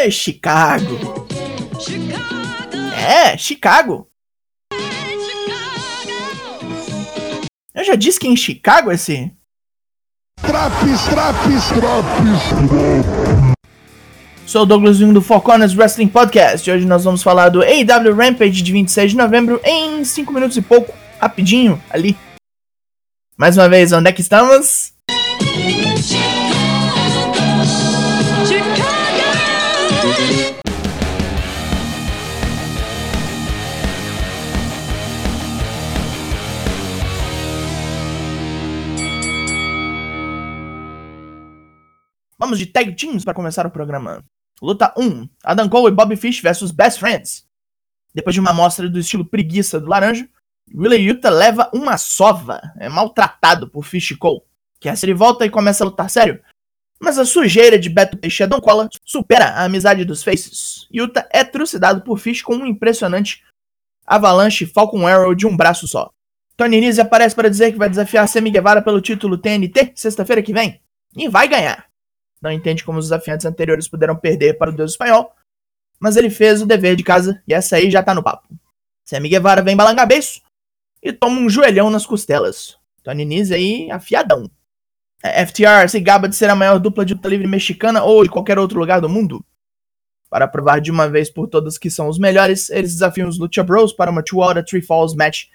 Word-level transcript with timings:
É, 0.00 0.10
Chicago. 0.10 1.28
É, 3.06 3.36
Chicago. 3.36 4.08
Eu 7.74 7.84
já 7.84 7.94
disse 7.96 8.18
que 8.18 8.26
em 8.26 8.34
Chicago 8.34 8.90
esse. 8.90 9.30
Traps, 10.40 11.04
traps, 11.04 11.68
traps. 11.68 13.54
Sou 14.46 14.62
o 14.62 14.66
Douglas 14.66 14.96
Jung 14.96 15.12
do 15.12 15.20
Four 15.20 15.42
Corners 15.42 15.76
Wrestling 15.76 16.08
Podcast. 16.08 16.70
Hoje 16.70 16.86
nós 16.86 17.04
vamos 17.04 17.22
falar 17.22 17.50
do 17.50 17.60
AW 17.60 18.14
Rampage 18.16 18.62
de 18.62 18.72
26 18.72 19.10
de 19.10 19.16
novembro 19.18 19.60
em 19.62 20.02
5 20.02 20.32
minutos 20.32 20.56
e 20.56 20.62
pouco, 20.62 20.94
rapidinho, 21.20 21.78
ali. 21.90 22.16
Mais 23.36 23.58
uma 23.58 23.68
vez, 23.68 23.92
onde 23.92 24.08
é 24.08 24.12
que 24.14 24.22
estamos? 24.22 24.94
Vamos 42.50 42.58
de 42.58 42.66
tag 42.66 42.92
teams 42.96 43.24
para 43.24 43.32
começar 43.32 43.64
o 43.64 43.70
programa. 43.70 44.24
Luta 44.60 44.92
1: 44.98 45.28
Adam 45.44 45.68
Cole 45.68 45.86
e 45.86 45.94
Bobby 45.94 46.16
Fish 46.16 46.40
versus 46.40 46.72
Best 46.72 46.98
Friends. 46.98 47.46
Depois 48.12 48.34
de 48.34 48.40
uma 48.40 48.50
amostra 48.50 48.88
do 48.88 48.98
estilo 48.98 49.24
preguiça 49.24 49.78
do 49.78 49.88
laranja, 49.88 50.28
Willie 50.74 51.06
Yuta 51.06 51.30
leva 51.30 51.70
uma 51.72 51.96
sova, 51.96 52.60
é 52.76 52.88
maltratado 52.88 53.70
por 53.70 53.84
Fish 53.84 54.10
e 54.10 54.16
Cole. 54.16 54.40
Cassidy 54.80 55.12
ele 55.12 55.16
volta 55.16 55.46
e 55.46 55.48
começa 55.48 55.84
a 55.84 55.86
lutar 55.86 56.10
sério, 56.10 56.42
mas 56.98 57.20
a 57.20 57.24
sujeira 57.24 57.78
de 57.78 57.88
Beto 57.88 58.18
e 58.20 58.42
Adam 58.42 58.60
Cola 58.60 58.88
supera 59.04 59.50
a 59.50 59.62
amizade 59.62 60.04
dos 60.04 60.24
Faces. 60.24 60.88
Yuta 60.92 61.28
é 61.30 61.44
trucidado 61.44 62.00
por 62.02 62.18
Fish 62.18 62.42
com 62.42 62.56
um 62.56 62.66
impressionante 62.66 63.44
avalanche 64.04 64.66
Falcon 64.66 65.06
Arrow 65.06 65.36
de 65.36 65.46
um 65.46 65.56
braço 65.56 65.86
só. 65.86 66.10
Tony 66.56 66.80
Nese 66.80 67.00
aparece 67.00 67.36
para 67.36 67.48
dizer 67.48 67.70
que 67.70 67.78
vai 67.78 67.88
desafiar 67.88 68.26
Sammy 68.26 68.50
Guevara 68.50 68.82
pelo 68.82 69.00
título 69.00 69.38
TNT 69.38 69.92
sexta-feira 69.94 70.42
que 70.42 70.52
vem. 70.52 70.80
E 71.16 71.28
vai 71.28 71.46
ganhar 71.46 71.89
não 72.40 72.50
entende 72.50 72.84
como 72.84 72.98
os 72.98 73.06
desafiantes 73.06 73.46
anteriores 73.46 73.88
puderam 73.88 74.16
perder 74.16 74.56
para 74.58 74.70
o 74.70 74.74
deus 74.74 74.92
espanhol, 74.92 75.34
mas 75.98 76.16
ele 76.16 76.30
fez 76.30 76.62
o 76.62 76.66
dever 76.66 76.96
de 76.96 77.02
casa 77.02 77.42
e 77.46 77.52
essa 77.52 77.76
aí 77.76 77.90
já 77.90 78.02
tá 78.02 78.14
no 78.14 78.22
papo. 78.22 78.48
Sammy 79.04 79.28
Guevara 79.28 79.62
vem 79.62 79.76
balangabeço 79.76 80.40
e 81.02 81.12
toma 81.12 81.40
um 81.40 81.50
joelhão 81.50 81.90
nas 81.90 82.06
costelas. 82.06 82.78
Tony 83.02 83.24
Nese 83.24 83.54
aí 83.54 83.90
afiadão. 83.90 84.50
A 85.22 85.46
FTR 85.46 85.88
se 85.88 86.00
gaba 86.00 86.28
de 86.28 86.36
ser 86.36 86.48
a 86.48 86.56
maior 86.56 86.78
dupla 86.78 87.04
de 87.04 87.14
luta 87.14 87.28
livre 87.28 87.46
mexicana 87.46 88.02
ou 88.02 88.22
de 88.22 88.30
qualquer 88.30 88.58
outro 88.58 88.78
lugar 88.78 89.00
do 89.00 89.08
mundo. 89.08 89.44
Para 90.30 90.48
provar 90.48 90.80
de 90.80 90.90
uma 90.90 91.08
vez 91.08 91.28
por 91.28 91.48
todas 91.48 91.76
que 91.76 91.90
são 91.90 92.08
os 92.08 92.18
melhores, 92.18 92.70
eles 92.70 92.92
desafiam 92.92 93.28
os 93.28 93.38
Lucha 93.38 93.62
Bros 93.62 93.92
para 93.92 94.10
uma 94.10 94.22
Two 94.22 94.42
Out 94.42 94.62
Three 94.64 94.80
Falls 94.80 95.14
match 95.16 95.46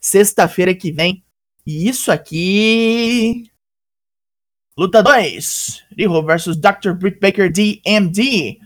sexta-feira 0.00 0.74
que 0.74 0.92
vem. 0.92 1.22
E 1.66 1.88
isso 1.88 2.10
aqui 2.10 3.50
Luta 4.76 5.02
2: 5.02 5.84
Riho 5.98 6.22
vs 6.22 6.56
Dr. 6.56 6.92
Britt 6.94 7.20
Baker 7.20 7.52
DMD 7.52 8.58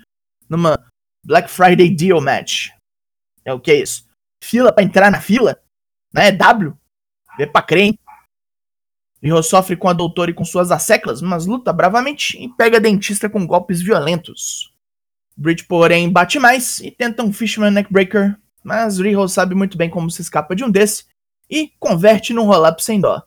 numa 0.49 0.79
Black 1.25 1.51
Friday 1.51 1.91
Deal 1.91 2.21
Match. 2.21 2.69
É 3.45 3.53
o 3.53 3.59
que 3.59 3.73
é 3.73 3.81
isso? 3.81 4.07
Fila 4.43 4.73
para 4.73 4.85
entrar 4.85 5.11
na 5.11 5.21
fila? 5.21 5.61
Né? 6.15 6.31
W? 6.31 6.77
Vê 7.37 7.47
pra 7.47 7.61
crer, 7.61 7.85
hein? 7.87 7.99
Riho 9.21 9.43
sofre 9.43 9.77
com 9.77 9.89
a 9.89 9.93
doutora 9.93 10.31
e 10.31 10.35
com 10.35 10.45
suas 10.45 10.71
asseclas, 10.71 11.21
mas 11.21 11.47
luta 11.47 11.73
bravamente 11.73 12.39
e 12.41 12.49
pega 12.49 12.77
a 12.77 12.81
dentista 12.81 13.29
com 13.29 13.45
golpes 13.45 13.83
violentos. 13.83 14.73
Britt, 15.37 15.65
porém, 15.65 16.11
bate 16.11 16.39
mais 16.39 16.79
e 16.79 16.91
tenta 16.91 17.25
um 17.25 17.33
Fishman 17.33 17.73
Neckbreaker, 17.73 18.39
mas 18.63 18.99
Riho 18.99 19.27
sabe 19.29 19.57
muito 19.57 19.77
bem 19.77 19.91
como 19.91 20.09
se 20.09 20.23
escapa 20.23 20.55
de 20.55 20.63
um 20.63 20.71
desse 20.71 21.05
e 21.51 21.73
converte 21.81 22.33
num 22.33 22.47
roll-up 22.47 22.83
sem 22.83 23.01
dó. 23.01 23.21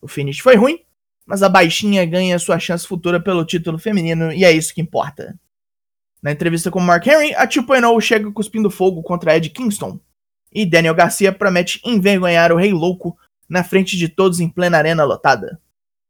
O 0.00 0.08
finish 0.08 0.40
foi 0.40 0.56
ruim, 0.56 0.84
mas 1.30 1.44
a 1.44 1.48
baixinha 1.48 2.04
ganha 2.04 2.36
sua 2.40 2.58
chance 2.58 2.84
futura 2.84 3.20
pelo 3.20 3.44
título 3.44 3.78
feminino 3.78 4.32
e 4.32 4.44
é 4.44 4.50
isso 4.50 4.74
que 4.74 4.80
importa. 4.80 5.38
Na 6.20 6.32
entrevista 6.32 6.72
com 6.72 6.80
Mark 6.80 7.06
Henry, 7.06 7.32
a 7.36 7.46
2.0 7.46 8.00
chega 8.00 8.32
cuspindo 8.32 8.68
fogo 8.68 9.00
contra 9.00 9.36
Ed 9.36 9.48
Kingston, 9.50 10.00
e 10.52 10.66
Daniel 10.66 10.92
Garcia 10.92 11.30
promete 11.30 11.80
envergonhar 11.84 12.50
o 12.50 12.56
Rei 12.56 12.72
Louco 12.72 13.16
na 13.48 13.62
frente 13.62 13.96
de 13.96 14.08
todos 14.08 14.40
em 14.40 14.48
plena 14.48 14.78
arena 14.78 15.04
lotada. 15.04 15.60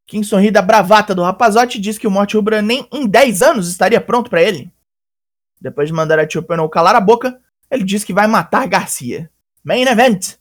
Kingston 0.07 0.39
ri 0.39 0.49
da 0.49 0.63
bravata 0.63 1.13
do 1.13 1.21
rapazote 1.21 1.77
e 1.77 1.81
diz 1.81 1.99
que 1.99 2.07
o 2.07 2.11
Morte 2.11 2.35
Rubra 2.35 2.59
nem 2.59 2.87
em 2.91 3.05
10 3.05 3.43
anos 3.43 3.67
estaria 3.67 4.01
pronto 4.01 4.27
para 4.27 4.41
ele. 4.41 4.73
Depois 5.61 5.87
de 5.87 5.93
mandar 5.93 6.17
a 6.17 6.25
2.0 6.25 6.67
calar 6.67 6.95
a 6.95 6.99
boca, 6.99 7.39
ele 7.69 7.83
diz 7.83 8.03
que 8.03 8.11
vai 8.11 8.25
matar 8.25 8.67
Garcia. 8.67 9.29
Main 9.63 9.83
Event! 9.83 10.37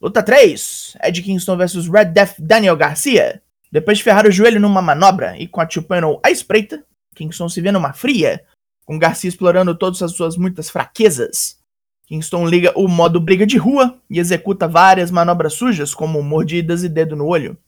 Luta 0.00 0.22
3: 0.22 0.96
Ed 1.02 1.22
Kingston 1.22 1.58
vs 1.58 1.86
Red 1.86 2.06
Death 2.06 2.36
Daniel 2.38 2.78
Garcia. 2.78 3.43
Depois 3.74 3.98
de 3.98 4.04
ferrar 4.04 4.24
o 4.24 4.30
joelho 4.30 4.60
numa 4.60 4.80
manobra 4.80 5.36
e 5.36 5.48
com 5.48 5.60
a 5.60 5.66
Tupano 5.66 6.20
à 6.22 6.30
espreita, 6.30 6.86
Kingston 7.12 7.48
se 7.48 7.60
vê 7.60 7.72
numa 7.72 7.92
fria, 7.92 8.44
com 8.84 8.96
Garcia 8.96 9.28
explorando 9.28 9.76
todas 9.76 10.00
as 10.00 10.12
suas 10.12 10.36
muitas 10.36 10.70
fraquezas. 10.70 11.58
Kingston 12.06 12.46
liga 12.46 12.72
o 12.76 12.86
modo 12.86 13.20
briga 13.20 13.44
de 13.44 13.56
rua 13.56 14.00
e 14.08 14.20
executa 14.20 14.68
várias 14.68 15.10
manobras 15.10 15.54
sujas, 15.54 15.92
como 15.92 16.22
mordidas 16.22 16.84
e 16.84 16.88
dedo 16.88 17.16
no 17.16 17.26
olho. 17.26 17.58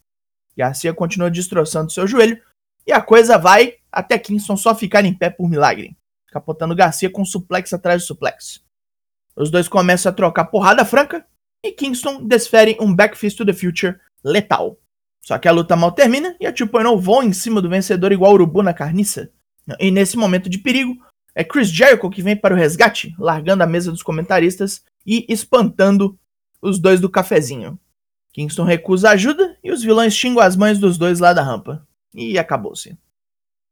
Garcia 0.57 0.95
continua 0.95 1.29
destroçando 1.29 1.91
seu 1.91 2.07
joelho 2.07 2.41
e 2.87 2.93
a 2.93 3.01
coisa 3.01 3.37
vai 3.37 3.75
até 3.91 4.17
Kingston 4.17 4.57
só 4.57 4.77
ficar 4.77 5.05
em 5.05 5.13
pé 5.13 5.29
por 5.29 5.51
milagre, 5.51 5.97
capotando 6.29 6.77
Garcia 6.77 7.11
com 7.11 7.25
suplex 7.25 7.73
atrás 7.73 8.03
de 8.03 8.07
suplex. 8.07 8.63
Os 9.35 9.51
dois 9.51 9.67
começam 9.67 10.13
a 10.13 10.15
trocar 10.15 10.45
porrada 10.45 10.85
franca 10.85 11.27
e 11.65 11.73
Kingston 11.73 12.25
desfere 12.25 12.77
um 12.81 12.95
Backfist 12.95 13.37
to 13.37 13.45
the 13.45 13.53
Future 13.53 13.99
letal. 14.23 14.79
Só 15.23 15.39
que 15.39 15.49
a 15.49 15.53
luta 15.53 15.75
mal 15.75 15.93
termina 15.93 16.37
e 16.41 16.47
a 16.47 16.53
2.0 16.53 17.01
voa 17.01 17.25
em 17.25 17.33
cima 17.33 17.61
do 17.61 17.69
vencedor 17.69 18.13
igual 18.13 18.33
urubu 18.33 18.63
na 18.63 18.73
carniça. 18.73 19.31
E 19.81 19.91
nesse 19.91 20.17
momento 20.17 20.49
de 20.49 20.59
perigo, 20.59 20.97
é 21.35 21.43
Chris 21.43 21.69
Jericho 21.69 22.09
que 22.09 22.23
vem 22.23 22.37
para 22.37 22.55
o 22.55 22.57
resgate, 22.57 23.15
largando 23.19 23.63
a 23.63 23.67
mesa 23.67 23.91
dos 23.91 24.03
comentaristas 24.03 24.83
e 25.05 25.27
espantando 25.29 26.19
os 26.63 26.79
dois 26.79 27.01
do 27.01 27.11
cafezinho. 27.11 27.79
Kingston 28.33 28.65
recusa 28.65 29.11
ajuda 29.11 29.57
e 29.63 29.73
os 29.73 29.83
vilões 29.83 30.15
xingam 30.15 30.43
as 30.43 30.57
mães 30.57 30.79
dos 30.79 30.99
dois 30.99 31.21
lá 31.21 31.33
da 31.33 31.43
rampa. 31.43 31.87
E 32.15 32.39
acabou-se. 32.39 32.97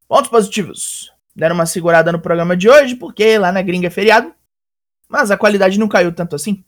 Pontos 0.08 0.30
positivos. 0.30 1.12
Deram 1.34 1.54
uma 1.54 1.66
segurada 1.66 2.12
no 2.12 2.20
programa 2.20 2.56
de 2.56 2.68
hoje, 2.68 2.94
porque 2.94 3.38
lá 3.38 3.50
na 3.50 3.62
gringa 3.62 3.88
é 3.88 3.90
feriado. 3.90 4.32
Mas 5.08 5.30
a 5.30 5.36
qualidade 5.36 5.78
não 5.78 5.88
caiu 5.88 6.12
tanto 6.12 6.36
assim. 6.36 6.64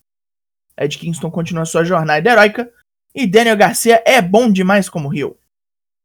Ed 0.78 0.98
Kingston 0.98 1.30
continua 1.30 1.64
sua 1.64 1.84
jornada 1.84 2.30
heróica, 2.30 2.70
e 3.16 3.26
Daniel 3.26 3.56
Garcia 3.56 4.02
é 4.04 4.20
bom 4.20 4.52
demais 4.52 4.90
como 4.90 5.08
Rio. 5.08 5.38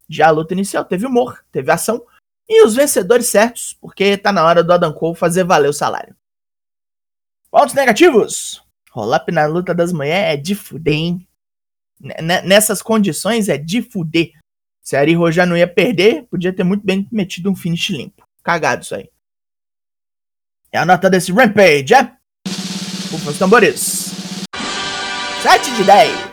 Já 0.09 0.27
a 0.27 0.31
luta 0.31 0.53
inicial 0.53 0.85
teve 0.85 1.05
humor, 1.05 1.44
teve 1.51 1.69
ação 1.69 2.05
e 2.47 2.63
os 2.63 2.73
vencedores 2.73 3.27
certos, 3.27 3.73
porque 3.73 4.17
tá 4.17 4.31
na 4.31 4.45
hora 4.45 4.63
do 4.63 4.72
Adam 4.72 4.94
Cole 4.94 5.17
fazer 5.17 5.44
valer 5.44 5.69
o 5.69 5.73
salário. 5.73 6.16
Pontos 7.51 7.75
negativos. 7.75 8.63
Roll-up 8.91 9.29
na 9.29 9.45
luta 9.45 9.73
das 9.73 9.91
mulheres 9.91 10.33
é 10.33 10.41
de 10.41 10.55
fuder, 10.55 10.94
hein? 10.94 11.27
Nessas 12.45 12.81
condições 12.81 13.49
é 13.49 13.57
de 13.57 13.81
fuder. 13.81 14.31
Se 14.81 14.95
a 14.95 15.01
Ariho 15.01 15.31
já 15.31 15.45
não 15.45 15.55
ia 15.55 15.67
perder, 15.67 16.23
podia 16.23 16.53
ter 16.53 16.63
muito 16.63 16.85
bem 16.85 17.07
metido 17.11 17.51
um 17.51 17.55
finish 17.55 17.89
limpo. 17.89 18.25
Cagado 18.41 18.83
isso 18.83 18.95
aí. 18.95 19.09
E 20.73 20.78
a 20.78 20.85
nota 20.85 21.09
desse 21.09 21.31
Rampage 21.31 21.93
é. 21.93 22.16
Ufa 23.13 23.29
os 23.29 23.38
tambores. 23.38 24.11
7 25.41 25.75
de 25.75 25.83
10. 25.83 26.31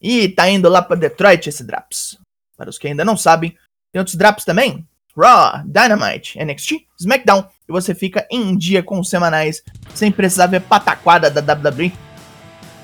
E 0.00 0.28
tá 0.28 0.48
indo 0.48 0.68
lá 0.68 0.80
para 0.80 0.96
Detroit 0.96 1.48
esse 1.48 1.62
Draps. 1.64 2.18
Para 2.56 2.70
os 2.70 2.78
que 2.78 2.88
ainda 2.88 3.04
não 3.04 3.16
sabem, 3.16 3.54
tem 3.92 3.98
outros 3.98 4.16
Draps 4.16 4.44
também. 4.44 4.86
Raw, 5.16 5.62
Dynamite, 5.64 6.38
NXT, 6.42 6.86
SmackDown. 6.98 7.44
E 7.68 7.72
você 7.72 7.94
fica 7.94 8.26
em 8.30 8.56
dia 8.56 8.82
com 8.82 8.98
os 8.98 9.10
semanais, 9.10 9.62
sem 9.94 10.10
precisar 10.10 10.46
ver 10.46 10.60
pataquada 10.60 11.30
da 11.30 11.40
WWE. 11.54 11.92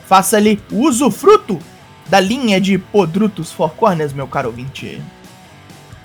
Faça 0.07 0.37
ali 0.37 0.61
o 0.71 0.87
usufruto 0.87 1.61
da 2.09 2.21
linha 2.21 2.61
de 2.61 2.79
podrutos 2.79 3.53
Four 3.53 3.71
Corners, 3.71 4.13
meu 4.13 4.29
caro 4.29 4.49
ouvinte. 4.49 5.03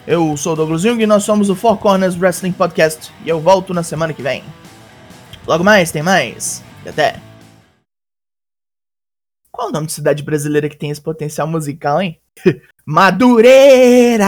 Eu 0.07 0.35
sou 0.35 0.53
o 0.53 0.55
Douglas 0.55 0.81
Jung 0.81 1.01
e 1.01 1.07
nós 1.07 1.23
somos 1.23 1.49
o 1.49 1.55
Four 1.55 1.77
Corners 1.77 2.17
Wrestling 2.17 2.53
Podcast. 2.53 3.11
E 3.23 3.29
eu 3.29 3.39
volto 3.39 3.73
na 3.73 3.83
semana 3.83 4.13
que 4.13 4.23
vem. 4.23 4.43
Logo 5.45 5.63
mais, 5.63 5.91
tem 5.91 6.01
mais. 6.01 6.63
E 6.85 6.89
até. 6.89 7.30
Qual 9.51 9.67
o 9.69 9.71
nome 9.71 9.87
de 9.87 9.93
cidade 9.93 10.23
brasileira 10.23 10.69
que 10.69 10.77
tem 10.77 10.89
esse 10.89 11.01
potencial 11.01 11.47
musical, 11.47 12.01
hein? 12.01 12.19
Madureira! 12.85 14.25